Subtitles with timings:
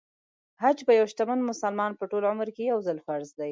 [0.61, 3.49] حج په یو شتمن مسلمان په ټول عمر کې يو ځل فرض دی.